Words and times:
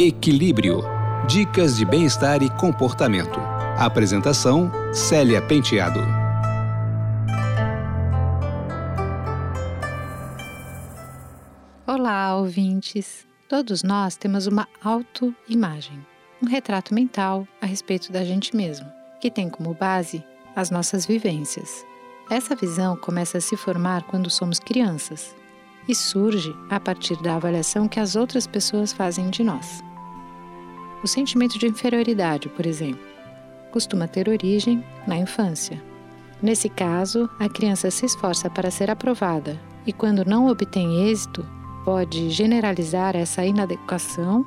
Equilíbrio. 0.00 0.84
Dicas 1.26 1.76
de 1.76 1.84
bem-estar 1.84 2.40
e 2.40 2.48
comportamento. 2.50 3.40
Apresentação: 3.76 4.70
Célia 4.92 5.42
Penteado. 5.42 5.98
Olá, 11.84 12.36
ouvintes. 12.36 13.26
Todos 13.48 13.82
nós 13.82 14.14
temos 14.14 14.46
uma 14.46 14.68
autoimagem, 14.84 15.98
um 16.40 16.46
retrato 16.46 16.94
mental 16.94 17.44
a 17.60 17.66
respeito 17.66 18.12
da 18.12 18.24
gente 18.24 18.54
mesmo, 18.54 18.86
que 19.20 19.32
tem 19.32 19.50
como 19.50 19.74
base 19.74 20.22
as 20.54 20.70
nossas 20.70 21.06
vivências. 21.06 21.84
Essa 22.30 22.54
visão 22.54 22.96
começa 22.96 23.38
a 23.38 23.40
se 23.40 23.56
formar 23.56 24.04
quando 24.04 24.30
somos 24.30 24.60
crianças 24.60 25.34
e 25.88 25.94
surge 25.94 26.54
a 26.68 26.78
partir 26.78 27.16
da 27.22 27.36
avaliação 27.36 27.88
que 27.88 27.98
as 27.98 28.14
outras 28.14 28.46
pessoas 28.46 28.92
fazem 28.92 29.30
de 29.30 29.42
nós. 29.42 29.82
O 31.02 31.08
sentimento 31.08 31.58
de 31.58 31.66
inferioridade, 31.66 32.48
por 32.48 32.66
exemplo, 32.66 33.00
costuma 33.72 34.06
ter 34.06 34.28
origem 34.28 34.84
na 35.06 35.16
infância. 35.16 35.82
Nesse 36.42 36.68
caso, 36.68 37.28
a 37.38 37.48
criança 37.48 37.90
se 37.90 38.06
esforça 38.06 38.50
para 38.50 38.70
ser 38.70 38.90
aprovada 38.90 39.58
e, 39.86 39.92
quando 39.92 40.24
não 40.24 40.48
obtém 40.48 41.08
êxito, 41.08 41.46
pode 41.84 42.30
generalizar 42.30 43.16
essa 43.16 43.44
inadequação 43.44 44.44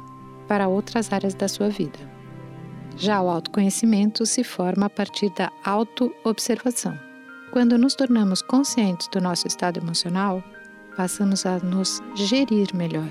para 0.47 0.67
outras 0.67 1.11
áreas 1.11 1.33
da 1.33 1.47
sua 1.47 1.69
vida. 1.69 1.99
Já 2.97 3.21
o 3.21 3.29
autoconhecimento 3.29 4.25
se 4.25 4.43
forma 4.43 4.85
a 4.85 4.89
partir 4.89 5.29
da 5.31 5.51
autoobservação. 5.63 6.97
Quando 7.51 7.77
nos 7.77 7.95
tornamos 7.95 8.41
conscientes 8.41 9.07
do 9.07 9.19
nosso 9.19 9.47
estado 9.47 9.79
emocional, 9.79 10.43
passamos 10.95 11.45
a 11.45 11.59
nos 11.59 12.01
gerir 12.15 12.67
melhor 12.73 13.09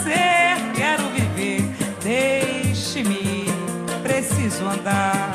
preciso 4.48 4.66
andar 4.66 5.30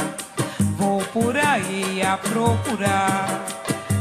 por 1.13 1.37
aí 1.37 2.01
a 2.01 2.17
procurar, 2.17 3.45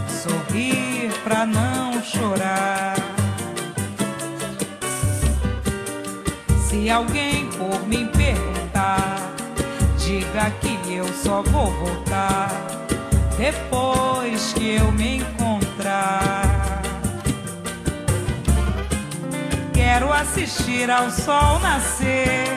sorrir 0.09 1.12
pra 1.23 1.45
não 1.45 2.03
chorar. 2.03 2.97
Se 6.67 6.89
alguém 6.89 7.50
por 7.50 7.87
me 7.87 8.06
perguntar, 8.06 9.34
diga 9.99 10.50
que 10.62 10.95
eu 10.95 11.06
só 11.12 11.43
vou 11.43 11.71
voltar 11.73 12.49
depois 13.37 14.55
que 14.55 14.77
eu 14.77 14.91
me 14.93 15.19
encontrar. 15.19 16.81
Quero 19.75 20.11
assistir 20.11 20.91
ao 20.91 21.11
sol 21.11 21.59
nascer, 21.61 22.49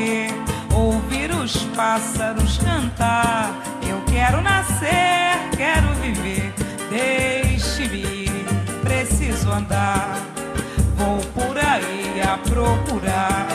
correr 0.00 0.28
ouvir 0.74 1.30
os 1.32 1.56
pássaros 1.76 2.58
cantar. 2.58 3.52
Eu 3.86 4.00
quero 4.10 4.40
nascer, 4.40 5.38
quero 5.56 5.88
viver, 6.00 6.52
deixe-me, 6.88 8.26
preciso 8.82 9.50
andar. 9.50 10.18
Vou 10.96 11.18
por 11.34 11.58
aí 11.58 12.20
a 12.22 12.38
procurar, 12.38 13.46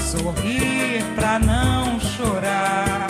sorrir 0.00 1.04
pra 1.14 1.38
não 1.38 2.00
chorar. 2.00 3.06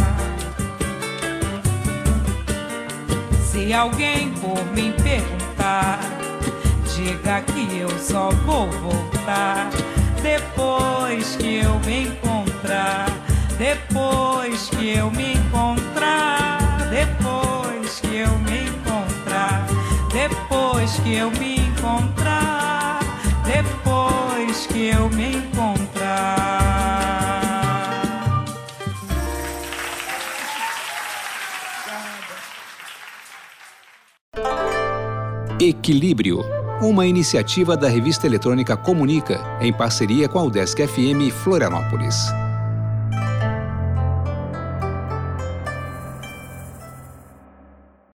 Se 3.50 3.72
alguém 3.72 4.30
por 4.34 4.64
me 4.74 4.92
perguntar, 4.92 6.00
diga 6.94 7.40
que 7.42 7.78
eu 7.78 7.90
só 7.98 8.30
vou 8.30 8.68
voltar 8.70 9.70
depois 10.22 11.34
que 11.36 11.56
eu 11.56 11.78
me 11.80 12.04
encontrar, 12.04 12.31
depois 13.62 14.68
que 14.70 14.96
eu 14.96 15.08
me 15.12 15.34
encontrar, 15.34 16.58
depois 16.90 18.00
que 18.00 18.16
eu 18.16 18.36
me 18.40 18.66
encontrar, 18.66 19.68
depois 20.12 20.98
que 20.98 21.14
eu 21.14 21.30
me 21.30 21.60
encontrar, 21.60 22.98
depois 23.46 24.66
que 24.66 24.86
eu 24.88 25.08
me 25.10 25.36
encontrar. 25.36 26.72
Equilíbrio 35.60 36.44
uma 36.80 37.06
iniciativa 37.06 37.76
da 37.76 37.88
revista 37.88 38.26
eletrônica 38.26 38.76
Comunica, 38.76 39.40
em 39.60 39.72
parceria 39.72 40.28
com 40.28 40.40
a 40.40 40.42
UDESC 40.42 40.84
FM 40.84 41.30
Florianópolis. 41.44 42.41